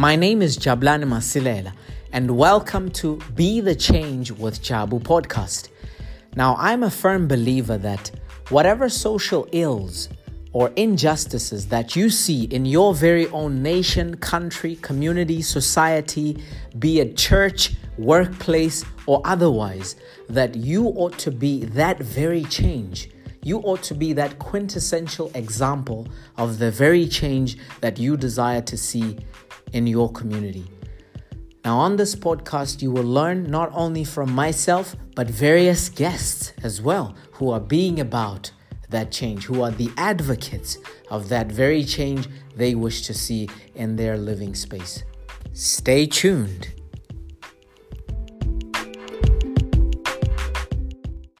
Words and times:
My 0.00 0.16
name 0.16 0.40
is 0.40 0.56
Jablan 0.56 1.04
Masilela, 1.04 1.74
and 2.10 2.38
welcome 2.38 2.90
to 2.92 3.18
Be 3.34 3.60
the 3.60 3.74
Change 3.74 4.30
with 4.30 4.62
Jabu 4.62 4.98
podcast. 4.98 5.68
Now, 6.34 6.56
I'm 6.58 6.82
a 6.82 6.90
firm 6.90 7.28
believer 7.28 7.76
that 7.76 8.10
whatever 8.48 8.88
social 8.88 9.46
ills 9.52 10.08
or 10.54 10.72
injustices 10.76 11.66
that 11.66 11.96
you 11.96 12.08
see 12.08 12.44
in 12.44 12.64
your 12.64 12.94
very 12.94 13.28
own 13.28 13.62
nation, 13.62 14.16
country, 14.16 14.76
community, 14.76 15.42
society, 15.42 16.42
be 16.78 17.00
it 17.00 17.18
church, 17.18 17.74
workplace, 17.98 18.86
or 19.04 19.20
otherwise, 19.26 19.96
that 20.30 20.54
you 20.54 20.86
ought 20.86 21.18
to 21.18 21.30
be 21.30 21.66
that 21.66 21.98
very 21.98 22.44
change. 22.44 23.10
You 23.42 23.58
ought 23.58 23.82
to 23.82 23.94
be 23.94 24.14
that 24.14 24.38
quintessential 24.38 25.30
example 25.34 26.08
of 26.38 26.58
the 26.58 26.70
very 26.70 27.06
change 27.06 27.58
that 27.82 27.98
you 27.98 28.16
desire 28.16 28.62
to 28.62 28.78
see 28.78 29.18
in 29.72 29.86
your 29.86 30.10
community. 30.10 30.70
Now, 31.64 31.78
on 31.78 31.96
this 31.96 32.14
podcast, 32.14 32.80
you 32.80 32.90
will 32.90 33.04
learn 33.04 33.44
not 33.44 33.70
only 33.74 34.02
from 34.04 34.32
myself, 34.32 34.96
but 35.14 35.28
various 35.28 35.90
guests 35.90 36.54
as 36.62 36.80
well 36.80 37.14
who 37.32 37.50
are 37.50 37.60
being 37.60 38.00
about 38.00 38.50
that 38.88 39.12
change, 39.12 39.44
who 39.44 39.62
are 39.62 39.70
the 39.70 39.90
advocates 39.96 40.78
of 41.10 41.28
that 41.28 41.52
very 41.52 41.84
change 41.84 42.28
they 42.56 42.74
wish 42.74 43.02
to 43.02 43.14
see 43.14 43.48
in 43.74 43.96
their 43.96 44.16
living 44.16 44.54
space. 44.54 45.04
Stay 45.52 46.06
tuned. 46.06 46.69